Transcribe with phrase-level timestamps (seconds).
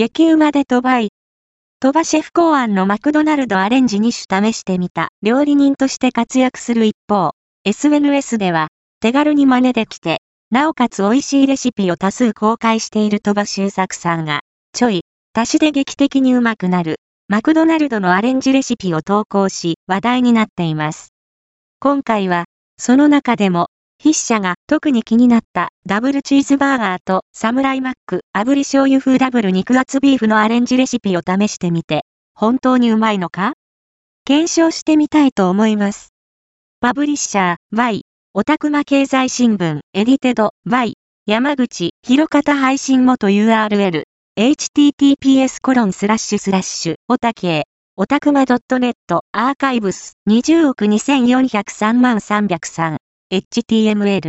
[0.00, 1.08] 激うまで鳥羽い。
[1.78, 7.32] 鳥羽シェフ考案のマクドナルドアレンジ2種試してみた料理人として活躍する一方、
[7.64, 8.68] SNS では
[9.02, 14.40] 手軽に真似できて、なおかつ美味しいレシピを多数公開している鳥羽周作さんが、
[14.72, 15.02] ちょい、
[15.34, 16.96] 足しで劇的にうまくなる、
[17.28, 21.12] マクドナルドのアレンジレシピを投稿し話題になっています。
[21.78, 22.46] 今回は、
[22.78, 23.68] その中でも、
[24.02, 25.68] 筆者が特に気になった。
[25.84, 28.22] ダブルチーズバーガーとサムライマック。
[28.34, 33.52] 炙り醤油風ダブル肉厚ビーフのアレンジレシピを試してみて、本当にうまいのか？
[34.24, 36.14] 検証してみたいと思います。
[36.80, 39.80] パブリッシャー Y オタクマ経済新聞。
[39.92, 40.94] エディテド Y
[41.26, 44.04] 山口広方配信元 URL
[44.38, 46.94] https コロンスラッシュスラッシュ。
[47.08, 47.64] オタケ。
[47.96, 48.94] オタクマ .net
[49.32, 50.14] アーカイブス。
[50.26, 52.96] 20億2403万303
[53.30, 54.20] HTML